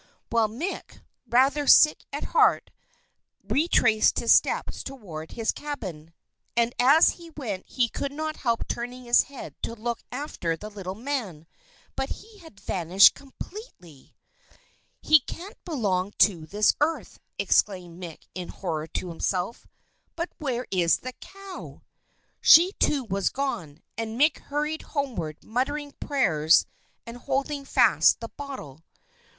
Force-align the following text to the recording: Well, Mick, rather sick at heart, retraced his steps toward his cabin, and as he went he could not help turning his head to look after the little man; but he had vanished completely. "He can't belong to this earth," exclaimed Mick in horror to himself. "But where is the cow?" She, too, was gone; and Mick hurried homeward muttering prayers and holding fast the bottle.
Well, 0.31 0.47
Mick, 0.49 1.03
rather 1.27 1.67
sick 1.67 2.05
at 2.11 2.23
heart, 2.33 2.71
retraced 3.43 4.17
his 4.17 4.33
steps 4.33 4.81
toward 4.83 5.33
his 5.33 5.51
cabin, 5.51 6.15
and 6.57 6.73
as 6.79 7.09
he 7.11 7.29
went 7.29 7.67
he 7.67 7.87
could 7.87 8.11
not 8.11 8.37
help 8.37 8.67
turning 8.67 9.03
his 9.03 9.21
head 9.21 9.53
to 9.61 9.75
look 9.75 9.99
after 10.11 10.57
the 10.57 10.71
little 10.71 10.95
man; 10.95 11.45
but 11.95 12.09
he 12.09 12.39
had 12.39 12.59
vanished 12.59 13.13
completely. 13.13 14.15
"He 15.03 15.19
can't 15.19 15.63
belong 15.65 16.13
to 16.17 16.47
this 16.47 16.73
earth," 16.81 17.19
exclaimed 17.37 18.01
Mick 18.01 18.23
in 18.33 18.47
horror 18.49 18.87
to 18.87 19.09
himself. 19.09 19.67
"But 20.15 20.29
where 20.39 20.65
is 20.71 20.97
the 20.97 21.13
cow?" 21.13 21.83
She, 22.41 22.71
too, 22.79 23.03
was 23.03 23.29
gone; 23.29 23.83
and 23.99 24.19
Mick 24.19 24.39
hurried 24.39 24.81
homeward 24.81 25.43
muttering 25.43 25.91
prayers 25.99 26.65
and 27.05 27.17
holding 27.17 27.65
fast 27.65 28.19
the 28.19 28.29
bottle. 28.29 28.81